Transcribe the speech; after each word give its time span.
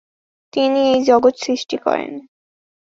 তিনি 0.53 0.79
এই 0.93 0.99
জগৎ 1.03 1.35
সৃষ্টি 1.37 1.77
করেন। 1.77 2.11